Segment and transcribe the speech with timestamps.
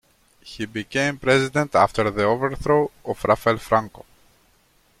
[0.43, 4.03] He became president after the overthrow of Rafael Franco.